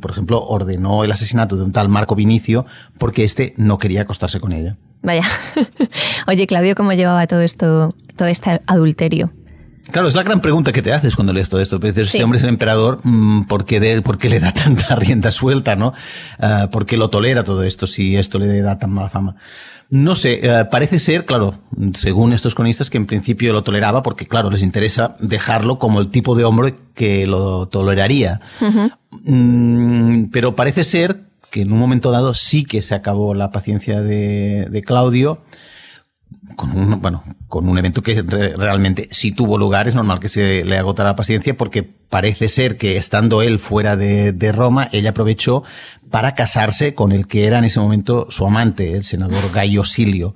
por 0.00 0.10
ejemplo, 0.10 0.42
ordenó 0.42 1.04
el 1.04 1.12
asesinato 1.12 1.56
de 1.56 1.64
un 1.64 1.72
tal 1.72 1.88
Marco 1.88 2.14
Vinicio 2.14 2.66
porque 2.98 3.24
éste 3.24 3.54
no 3.56 3.78
quería 3.78 4.02
acostarse 4.02 4.40
con 4.40 4.52
ella. 4.52 4.76
Vaya. 5.02 5.22
Oye, 6.26 6.46
Claudio, 6.46 6.74
¿cómo 6.74 6.92
llevaba 6.92 7.26
todo 7.26 7.40
esto, 7.40 7.94
todo 8.16 8.28
este 8.28 8.60
adulterio? 8.66 9.32
Claro, 9.90 10.08
es 10.08 10.14
la 10.14 10.22
gran 10.22 10.40
pregunta 10.40 10.72
que 10.72 10.82
te 10.82 10.92
haces 10.92 11.14
cuando 11.14 11.32
lees 11.32 11.48
todo 11.48 11.60
esto. 11.60 11.78
Dices, 11.78 12.10
sí. 12.10 12.18
este 12.18 12.24
hombre 12.24 12.38
es 12.38 12.44
el 12.44 12.50
emperador, 12.50 13.00
mm, 13.02 13.44
¿por 13.44 13.64
qué, 13.64 13.80
de, 13.80 14.02
¿por 14.02 14.18
qué 14.18 14.28
le 14.28 14.40
da 14.40 14.52
tanta 14.54 14.94
rienda 14.96 15.30
suelta, 15.30 15.76
no? 15.76 15.92
Uh, 16.38 16.68
¿Por 16.70 16.86
qué 16.86 16.96
lo 16.96 17.10
tolera 17.10 17.44
todo 17.44 17.62
esto 17.62 17.86
si 17.86 18.16
esto 18.16 18.38
le 18.38 18.60
da 18.62 18.78
tan 18.78 18.90
mala 18.90 19.08
fama? 19.08 19.36
No 19.88 20.14
sé, 20.14 20.40
uh, 20.44 20.70
parece 20.70 21.00
ser, 21.00 21.24
claro, 21.24 21.58
según 21.94 22.32
estos 22.32 22.54
cronistas, 22.54 22.90
que 22.90 22.98
en 22.98 23.06
principio 23.06 23.52
lo 23.52 23.62
toleraba 23.62 24.02
porque, 24.02 24.26
claro, 24.26 24.50
les 24.50 24.62
interesa 24.62 25.16
dejarlo 25.18 25.78
como 25.78 26.00
el 26.00 26.08
tipo 26.08 26.34
de 26.36 26.44
hombre 26.44 26.74
que 26.94 27.26
lo 27.26 27.66
toleraría. 27.66 28.40
Uh 28.60 28.64
-huh. 28.64 28.92
mm, 29.24 30.30
pero 30.30 30.54
parece 30.54 30.84
ser 30.84 31.22
que 31.50 31.62
en 31.62 31.72
un 31.72 31.78
momento 31.78 32.12
dado 32.12 32.32
sí 32.32 32.64
que 32.64 32.80
se 32.80 32.94
acabó 32.94 33.34
la 33.34 33.50
paciencia 33.50 34.00
de, 34.00 34.68
de 34.70 34.82
Claudio 34.82 35.42
con 36.56 36.76
un, 36.76 37.00
bueno, 37.00 37.22
con 37.48 37.68
un 37.68 37.78
evento 37.78 38.02
que 38.02 38.22
re 38.22 38.54
realmente 38.56 39.08
sí 39.10 39.32
tuvo 39.32 39.58
lugar, 39.58 39.88
es 39.88 39.94
normal 39.94 40.20
que 40.20 40.28
se 40.28 40.64
le 40.64 40.78
agotara 40.78 41.10
la 41.10 41.16
paciencia 41.16 41.56
porque 41.56 41.82
parece 41.82 42.48
ser 42.48 42.76
que 42.76 42.96
estando 42.96 43.42
él 43.42 43.58
fuera 43.58 43.96
de, 43.96 44.32
de, 44.32 44.52
Roma, 44.52 44.88
ella 44.92 45.10
aprovechó 45.10 45.62
para 46.10 46.34
casarse 46.34 46.94
con 46.94 47.12
el 47.12 47.26
que 47.26 47.46
era 47.46 47.58
en 47.58 47.64
ese 47.64 47.80
momento 47.80 48.26
su 48.30 48.46
amante, 48.46 48.92
el 48.92 49.04
senador 49.04 49.52
Gaio 49.52 49.84
Silio 49.84 50.34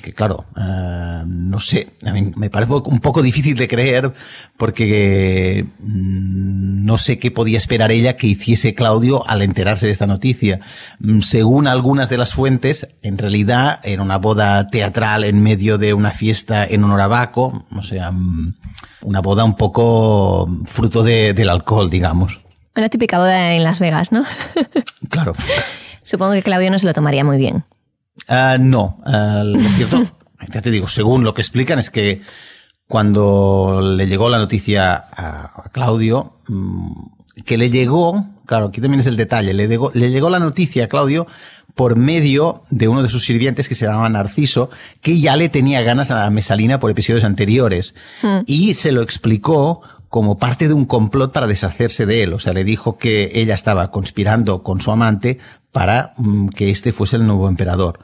que 0.00 0.12
claro, 0.12 0.46
uh, 0.56 1.26
no 1.26 1.60
sé, 1.60 1.88
a 2.04 2.12
mí 2.12 2.32
me 2.36 2.50
parece 2.50 2.72
un 2.72 3.00
poco 3.00 3.22
difícil 3.22 3.56
de 3.56 3.68
creer 3.68 4.12
porque 4.56 5.64
mm, 5.78 6.19
no 6.80 6.98
sé 6.98 7.18
qué 7.18 7.30
podía 7.30 7.58
esperar 7.58 7.92
ella 7.92 8.16
que 8.16 8.26
hiciese 8.26 8.74
Claudio 8.74 9.28
al 9.28 9.42
enterarse 9.42 9.86
de 9.86 9.92
esta 9.92 10.06
noticia. 10.06 10.60
Mm, 10.98 11.20
según 11.20 11.66
algunas 11.66 12.08
de 12.08 12.18
las 12.18 12.34
fuentes, 12.34 12.88
en 13.02 13.18
realidad 13.18 13.80
era 13.82 14.02
una 14.02 14.18
boda 14.18 14.68
teatral 14.68 15.24
en 15.24 15.42
medio 15.42 15.78
de 15.78 15.94
una 15.94 16.10
fiesta 16.10 16.64
en 16.64 16.84
honor 16.84 17.00
a 17.02 17.06
Baco, 17.06 17.64
o 17.76 17.82
sea, 17.82 18.10
mm, 18.10 18.54
una 19.02 19.20
boda 19.20 19.44
un 19.44 19.56
poco 19.56 20.48
fruto 20.64 21.02
de, 21.02 21.32
del 21.32 21.50
alcohol, 21.50 21.90
digamos. 21.90 22.40
Una 22.76 22.88
típica 22.88 23.18
boda 23.18 23.52
en 23.52 23.64
Las 23.64 23.80
Vegas, 23.80 24.12
¿no? 24.12 24.24
claro. 25.08 25.34
Supongo 26.02 26.32
que 26.32 26.42
Claudio 26.42 26.70
no 26.70 26.78
se 26.78 26.86
lo 26.86 26.92
tomaría 26.92 27.24
muy 27.24 27.38
bien. 27.38 27.64
Uh, 28.28 28.58
no, 28.58 28.98
uh, 29.06 29.44
lo 29.44 29.60
cierto, 29.60 30.02
ya 30.52 30.60
te 30.60 30.70
digo, 30.70 30.88
según 30.88 31.24
lo 31.24 31.34
que 31.34 31.42
explican 31.42 31.78
es 31.78 31.90
que 31.90 32.22
cuando 32.90 33.80
le 33.96 34.06
llegó 34.08 34.28
la 34.28 34.38
noticia 34.38 34.94
a 34.94 35.29
Claudio, 35.72 36.34
mmm, 36.48 36.92
que 37.44 37.58
le 37.58 37.70
llegó, 37.70 38.26
claro, 38.46 38.66
aquí 38.66 38.80
también 38.80 39.00
es 39.00 39.06
el 39.06 39.16
detalle, 39.16 39.54
le 39.54 39.68
llegó, 39.68 39.90
le 39.94 40.10
llegó 40.10 40.30
la 40.30 40.38
noticia 40.38 40.84
a 40.84 40.88
Claudio 40.88 41.26
por 41.74 41.96
medio 41.96 42.64
de 42.70 42.88
uno 42.88 43.02
de 43.02 43.08
sus 43.08 43.24
sirvientes 43.24 43.68
que 43.68 43.74
se 43.74 43.86
llamaba 43.86 44.08
Narciso, 44.08 44.70
que 45.00 45.20
ya 45.20 45.36
le 45.36 45.48
tenía 45.48 45.82
ganas 45.82 46.10
a 46.10 46.28
Mesalina 46.30 46.80
por 46.80 46.90
episodios 46.90 47.24
anteriores. 47.24 47.94
Mm. 48.22 48.40
Y 48.46 48.74
se 48.74 48.92
lo 48.92 49.02
explicó 49.02 49.82
como 50.08 50.38
parte 50.38 50.66
de 50.66 50.74
un 50.74 50.84
complot 50.84 51.32
para 51.32 51.46
deshacerse 51.46 52.04
de 52.04 52.24
él. 52.24 52.32
O 52.32 52.38
sea, 52.38 52.52
le 52.52 52.64
dijo 52.64 52.98
que 52.98 53.30
ella 53.34 53.54
estaba 53.54 53.90
conspirando 53.90 54.62
con 54.62 54.80
su 54.80 54.90
amante 54.90 55.38
para 55.72 56.14
um, 56.18 56.48
que 56.48 56.70
este 56.70 56.92
fuese 56.92 57.16
el 57.16 57.26
nuevo 57.26 57.48
emperador. 57.48 58.00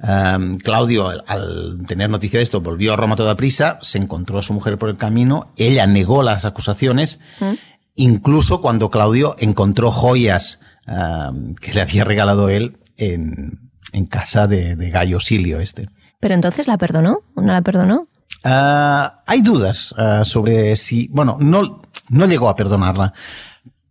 Um, 0.00 0.56
Claudio, 0.56 1.08
al, 1.08 1.24
al, 1.26 1.86
tener 1.86 2.10
noticia 2.10 2.38
de 2.38 2.42
esto, 2.42 2.60
volvió 2.60 2.92
a 2.92 2.96
Roma 2.96 3.14
toda 3.14 3.36
prisa, 3.36 3.78
se 3.80 3.98
encontró 3.98 4.38
a 4.38 4.42
su 4.42 4.52
mujer 4.52 4.76
por 4.76 4.88
el 4.88 4.96
camino, 4.96 5.52
ella 5.56 5.86
negó 5.86 6.22
las 6.22 6.44
acusaciones, 6.44 7.20
¿Mm? 7.38 7.54
incluso 7.94 8.60
cuando 8.60 8.90
Claudio 8.90 9.36
encontró 9.38 9.92
joyas 9.92 10.58
um, 10.88 11.54
que 11.54 11.72
le 11.72 11.80
había 11.80 12.02
regalado 12.02 12.48
él 12.48 12.78
en, 12.96 13.70
en 13.92 14.06
casa 14.06 14.48
de, 14.48 14.74
de 14.74 14.90
Gallo 14.90 15.20
Silio 15.20 15.60
este. 15.60 15.88
Pero 16.18 16.34
entonces 16.34 16.66
la 16.66 16.76
perdonó, 16.76 17.20
¿o 17.34 17.40
no 17.40 17.52
la 17.52 17.62
perdonó? 17.62 18.08
Uh, 18.44 19.08
hay 19.26 19.42
dudas 19.42 19.92
uh, 19.92 20.24
sobre 20.24 20.74
si, 20.76 21.08
bueno, 21.08 21.36
no, 21.40 21.82
no 22.08 22.26
llegó 22.26 22.48
a 22.48 22.56
perdonarla, 22.56 23.14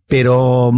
pero 0.06 0.70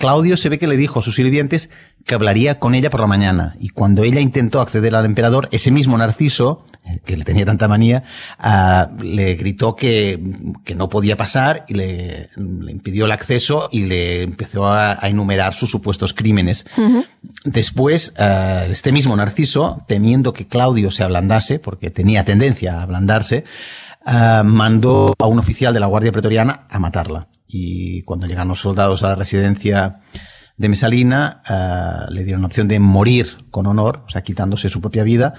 Claudio 0.00 0.38
se 0.38 0.48
ve 0.48 0.58
que 0.58 0.66
le 0.66 0.78
dijo 0.78 0.98
a 0.98 1.02
sus 1.02 1.14
sirvientes 1.14 1.68
que 2.06 2.14
hablaría 2.14 2.58
con 2.58 2.74
ella 2.74 2.88
por 2.88 3.00
la 3.00 3.06
mañana. 3.06 3.54
Y 3.60 3.68
cuando 3.68 4.02
ella 4.02 4.18
intentó 4.18 4.62
acceder 4.62 4.94
al 4.94 5.04
emperador, 5.04 5.50
ese 5.52 5.70
mismo 5.70 5.98
Narciso, 5.98 6.64
que 7.04 7.18
le 7.18 7.24
tenía 7.24 7.44
tanta 7.44 7.68
manía, 7.68 8.04
uh, 8.42 9.02
le 9.02 9.34
gritó 9.34 9.76
que, 9.76 10.18
que, 10.64 10.74
no 10.74 10.88
podía 10.88 11.18
pasar 11.18 11.66
y 11.68 11.74
le, 11.74 12.28
le, 12.34 12.72
impidió 12.72 13.04
el 13.04 13.12
acceso 13.12 13.68
y 13.70 13.84
le 13.84 14.22
empezó 14.22 14.66
a, 14.66 15.04
a 15.04 15.08
enumerar 15.10 15.52
sus 15.52 15.70
supuestos 15.70 16.14
crímenes. 16.14 16.64
Uh 16.78 16.80
-huh. 16.80 17.06
Después, 17.44 18.14
uh, 18.18 18.70
este 18.72 18.92
mismo 18.92 19.14
Narciso, 19.14 19.84
temiendo 19.86 20.32
que 20.32 20.46
Claudio 20.46 20.90
se 20.90 21.02
ablandase, 21.02 21.58
porque 21.58 21.90
tenía 21.90 22.24
tendencia 22.24 22.78
a 22.78 22.82
ablandarse, 22.82 23.44
Uh, 24.02 24.42
mandó 24.42 25.12
a 25.18 25.26
un 25.26 25.38
oficial 25.38 25.74
de 25.74 25.80
la 25.80 25.84
Guardia 25.84 26.10
Pretoriana 26.10 26.62
a 26.70 26.78
matarla. 26.78 27.28
Y 27.52 28.02
cuando 28.02 28.26
llegan 28.26 28.48
los 28.48 28.60
soldados 28.60 29.02
a 29.02 29.08
la 29.08 29.14
residencia 29.16 29.98
de 30.56 30.68
Mesalina, 30.68 31.42
uh, 31.48 32.12
le 32.12 32.24
dieron 32.24 32.42
la 32.42 32.46
opción 32.46 32.68
de 32.68 32.78
morir 32.78 33.46
con 33.50 33.66
honor, 33.66 34.04
o 34.06 34.08
sea, 34.08 34.22
quitándose 34.22 34.68
su 34.68 34.80
propia 34.80 35.04
vida. 35.04 35.34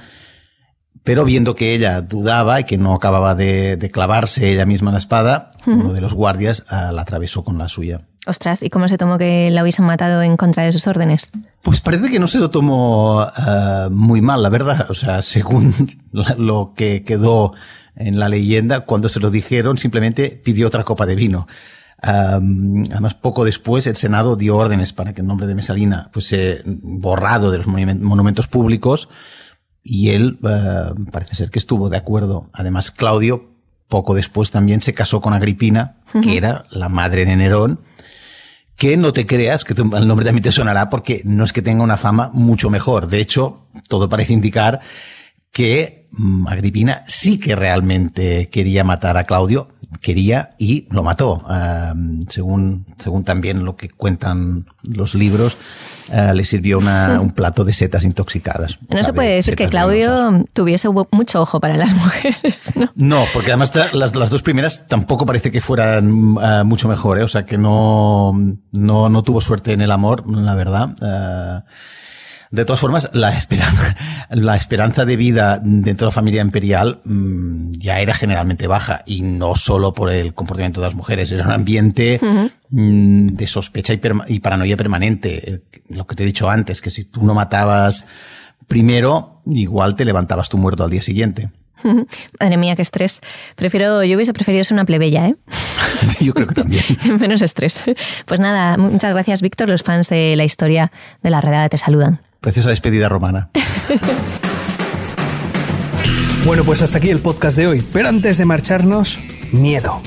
Pero 1.04 1.26
viendo 1.26 1.56
que 1.56 1.74
ella 1.74 2.02
dudaba 2.02 2.60
y 2.60 2.64
que 2.66 2.78
no 2.78 2.94
acababa 2.94 3.34
de, 3.34 3.78
de 3.78 3.90
clavarse 3.90 4.52
ella 4.52 4.66
misma 4.66 4.92
la 4.92 4.98
espada, 4.98 5.52
uh 5.66 5.70
-huh. 5.70 5.80
uno 5.80 5.94
de 5.94 6.02
los 6.02 6.14
guardias 6.14 6.66
uh, 6.72 6.92
la 6.92 7.04
atravesó 7.04 7.44
con 7.44 7.58
la 7.58 7.70
suya. 7.70 8.02
Ostras, 8.28 8.62
¿y 8.62 8.70
cómo 8.70 8.88
se 8.88 8.98
tomó 9.00 9.18
que 9.18 9.50
la 9.50 9.64
hubiesen 9.64 9.86
matado 9.86 10.22
en 10.22 10.38
contra 10.38 10.64
de 10.64 10.72
sus 10.72 10.86
órdenes? 10.86 11.32
Pues 11.64 11.82
parece 11.82 12.12
que 12.12 12.20
no 12.20 12.28
se 12.28 12.38
lo 12.38 12.52
tomó 12.52 13.24
uh, 13.24 13.90
muy 13.90 14.22
mal, 14.22 14.44
la 14.44 14.50
verdad. 14.50 14.88
O 14.90 14.94
sea, 14.94 15.22
según 15.22 15.74
lo 16.38 16.74
que 16.76 17.04
quedó 17.04 17.54
en 17.96 18.20
la 18.20 18.30
leyenda, 18.30 18.82
cuando 18.82 19.10
se 19.10 19.20
lo 19.20 19.32
dijeron, 19.32 19.78
simplemente 19.78 20.30
pidió 20.44 20.68
otra 20.68 20.84
copa 20.84 21.06
de 21.06 21.16
vino. 21.16 21.48
Um, 22.04 22.84
además, 22.92 23.14
poco 23.14 23.46
después, 23.46 23.86
el 23.86 23.96
Senado 23.96 24.36
dio 24.36 24.58
órdenes 24.58 24.92
para 24.92 25.14
que 25.14 25.22
el 25.22 25.28
nombre 25.28 25.46
de 25.46 25.54
Mesalina 25.56 26.10
fuese 26.12 26.64
borrado 26.66 27.52
de 27.52 27.60
los 27.60 27.68
monumentos 27.68 28.48
públicos 28.48 29.08
y 29.84 30.10
él 30.10 30.40
uh, 30.42 31.12
parece 31.12 31.36
ser 31.36 31.50
que 31.52 31.60
estuvo 31.60 31.90
de 31.90 31.98
acuerdo. 31.98 32.50
Además, 32.54 32.90
Claudio, 32.92 33.52
poco 33.88 34.16
después 34.16 34.50
también 34.50 34.82
se 34.82 34.94
casó 34.94 35.22
con 35.22 35.34
Agripina, 35.34 35.98
uh 36.14 36.18
-huh. 36.18 36.24
que 36.24 36.38
era 36.38 36.66
la 36.72 36.90
madre 36.90 37.26
de 37.26 37.36
Nerón, 37.36 37.82
que 38.76 38.98
no 38.98 39.14
te 39.14 39.28
creas 39.28 39.64
que 39.64 39.74
el 39.74 40.08
nombre 40.08 40.26
también 40.26 40.44
te 40.44 40.52
sonará 40.52 40.90
porque 40.90 41.22
no 41.24 41.44
es 41.44 41.54
que 41.54 41.62
tenga 41.62 41.84
una 41.84 41.98
fama 41.98 42.32
mucho 42.34 42.72
mejor. 42.72 43.08
De 43.08 43.20
hecho, 43.20 43.68
todo 43.90 44.10
parece 44.10 44.34
indicar 44.34 44.80
que 45.52 46.08
mmm, 46.12 46.48
Agripina 46.48 47.04
sí 47.06 47.40
que 47.40 47.56
realmente 47.56 48.50
quería 48.50 48.84
matar 48.84 49.18
a 49.18 49.26
Claudio, 49.26 49.68
quería 50.00 50.52
y 50.58 50.88
lo 50.90 51.04
mató. 51.04 51.44
Uh, 51.48 52.24
según, 52.30 52.86
según 52.98 53.24
también 53.24 53.66
lo 53.66 53.76
que 53.76 53.90
cuentan 53.90 54.66
los 54.84 55.16
libros, 55.16 55.58
uh, 56.10 56.34
le 56.34 56.44
sirvió 56.44 56.78
una, 56.78 57.20
un 57.20 57.32
plato 57.32 57.66
de 57.66 57.74
setas 57.74 58.06
intoxicadas. 58.06 58.78
No 58.90 59.04
se 59.04 59.14
puede 59.14 59.30
de 59.30 59.36
decir 59.36 59.56
que 59.56 59.68
Claudio 59.68 60.26
venenosas. 60.26 60.54
tuviese 60.54 60.90
mucho 61.12 61.42
ojo 61.42 61.60
para 61.60 61.76
las 61.76 61.94
mujeres, 61.96 62.72
¿no? 62.76 62.92
No, 62.96 63.26
porque 63.34 63.52
además 63.52 63.72
las, 63.94 64.16
las 64.16 64.30
dos 64.30 64.42
primeras 64.42 64.88
tampoco 64.88 65.26
parece 65.26 65.52
que 65.52 65.62
fueran 65.62 66.12
uh, 66.12 66.64
mucho 66.66 66.88
mejor, 66.88 67.20
¿eh? 67.20 67.24
o 67.24 67.28
sea 67.28 67.46
que 67.46 67.58
no, 67.58 68.32
no, 68.72 69.10
no 69.10 69.24
tuvo 69.24 69.42
suerte 69.42 69.74
en 69.74 69.82
el 69.82 69.92
amor, 69.92 70.30
la 70.30 70.56
verdad. 70.56 71.66
De 72.52 72.66
todas 72.66 72.82
formas, 72.82 73.10
la 73.14 73.36
esperanza, 73.38 73.96
la 74.30 74.58
esperanza 74.58 75.06
de 75.06 75.16
vida 75.16 75.60
dentro 75.64 76.06
de 76.06 76.10
la 76.10 76.16
familia 76.16 76.42
imperial 76.42 77.02
mmm, 77.06 77.72
ya 77.78 78.00
era 78.00 78.14
generalmente 78.14 78.68
baja 78.68 79.04
y 79.06 79.22
no 79.22 79.56
solo 79.56 79.94
por 79.94 80.12
el 80.12 80.34
comportamiento 80.34 80.82
de 80.82 80.88
las 80.88 80.96
mujeres, 80.96 81.32
era 81.32 81.46
un 81.46 81.52
ambiente 81.52 82.20
uh 82.22 82.26
-huh. 82.26 82.52
mmm, 82.70 83.28
de 83.36 83.48
sospecha 83.48 83.94
y, 83.94 84.02
y, 84.28 84.40
paranoia 84.40 84.76
permanente. 84.76 85.64
Lo 85.88 86.06
que 86.06 86.16
te 86.16 86.24
he 86.24 86.26
dicho 86.26 86.50
antes, 86.50 86.82
que 86.82 86.90
si 86.90 87.06
tú 87.06 87.24
no 87.24 87.34
matabas 87.34 88.06
primero, 88.68 89.42
igual 89.46 89.96
te 89.96 90.04
levantabas 90.06 90.50
tu 90.50 90.58
muerto 90.58 90.84
al 90.84 90.90
día 90.90 91.02
siguiente. 91.02 91.50
Madre 92.40 92.58
mía, 92.58 92.76
qué 92.76 92.82
estrés. 92.82 93.22
Prefiero, 93.56 94.04
yo 94.04 94.16
hubiese 94.16 94.34
preferido 94.34 94.64
ser 94.64 94.76
una 94.76 94.86
plebeya, 94.86 95.28
¿eh? 95.28 95.36
yo 96.20 96.34
creo 96.34 96.48
que 96.48 96.56
también. 96.56 96.84
Menos 97.20 97.42
estrés. 97.42 97.82
Pues 98.26 98.40
nada, 98.40 98.78
muchas 98.78 99.14
gracias, 99.14 99.42
Víctor. 99.42 99.70
Los 99.70 99.84
fans 99.84 100.10
de 100.10 100.36
la 100.36 100.44
historia 100.44 100.92
de 101.24 101.30
la 101.30 101.42
redada 101.42 101.70
te 101.70 101.78
saludan. 101.78 102.22
Preciosa 102.42 102.72
despedida 102.72 103.08
romana. 103.08 103.52
Bueno, 106.44 106.64
pues 106.64 106.82
hasta 106.82 106.98
aquí 106.98 107.12
el 107.12 107.20
podcast 107.20 107.56
de 107.56 107.68
hoy. 107.68 107.86
Pero 107.94 108.10
antes 108.10 108.40
de 108.40 108.46
marcharnos, 108.46 109.20
miedo. 109.52 110.02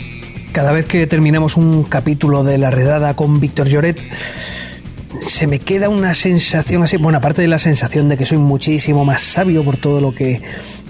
Cada 0.50 0.72
vez 0.72 0.84
que 0.84 1.06
terminamos 1.06 1.56
un 1.56 1.84
capítulo 1.84 2.42
de 2.42 2.58
La 2.58 2.72
Redada 2.72 3.14
con 3.14 3.38
Víctor 3.38 3.68
Lloret, 3.68 3.96
se 5.28 5.46
me 5.46 5.60
queda 5.60 5.88
una 5.88 6.12
sensación 6.12 6.82
así, 6.82 6.96
bueno, 6.96 7.18
aparte 7.18 7.42
de 7.42 7.46
la 7.46 7.60
sensación 7.60 8.08
de 8.08 8.16
que 8.16 8.26
soy 8.26 8.38
muchísimo 8.38 9.04
más 9.04 9.22
sabio 9.22 9.62
por 9.64 9.76
todo 9.76 10.00
lo 10.00 10.12
que 10.12 10.42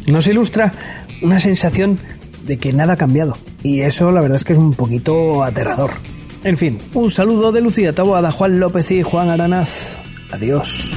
nos 0.06 0.26
ilustra, 0.26 0.72
una 1.20 1.38
sensación 1.40 1.98
de 2.46 2.56
que 2.56 2.72
nada 2.72 2.94
ha 2.94 2.96
cambiado. 2.96 3.36
Y 3.62 3.80
eso 3.80 4.12
la 4.12 4.22
verdad 4.22 4.36
es 4.36 4.44
que 4.44 4.54
es 4.54 4.58
un 4.58 4.72
poquito 4.72 5.44
aterrador. 5.44 5.90
En 6.42 6.56
fin, 6.56 6.78
un 6.94 7.10
saludo 7.10 7.52
de 7.52 7.60
Lucía 7.60 7.94
Taboada, 7.94 8.32
Juan 8.32 8.60
López 8.60 8.90
y 8.92 9.02
Juan 9.02 9.28
Aranaz. 9.28 9.98
Adiós. 10.32 10.96